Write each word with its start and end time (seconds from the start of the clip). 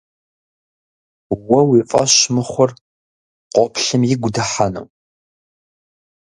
Уэ 1.47 1.61
уи 1.69 1.79
фӀэщ 1.89 2.13
мыхъур 2.33 2.71
къоплъым 3.53 4.01
игу 4.13 4.29
дыхьэну? 4.35 4.85